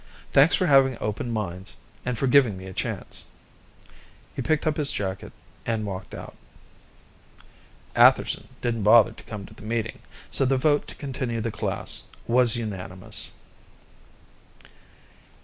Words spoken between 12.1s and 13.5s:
was unanimous.